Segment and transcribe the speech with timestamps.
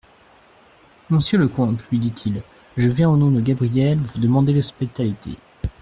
[1.11, 2.41] Monsieur le comte, lui dit-il,
[2.75, 5.35] je viens au nom de Gabrielle vous demander l'hospitalité.